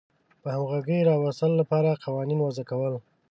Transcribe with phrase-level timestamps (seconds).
[0.41, 2.93] د همغږۍ راوستلو لپاره قوانین وضع کول.